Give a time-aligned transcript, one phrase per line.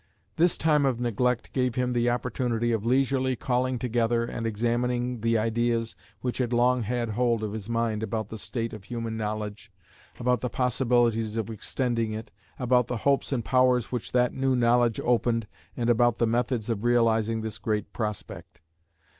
[0.35, 5.37] This time of neglect gave him the opportunity of leisurely calling together and examining the
[5.37, 9.71] ideas which had long had hold of his mind about the state of human knowledge,
[10.19, 14.99] about the possibilities of extending it, about the hopes and powers which that new knowledge
[15.01, 15.45] opened,
[15.77, 18.59] and about the methods of realising this great prospect.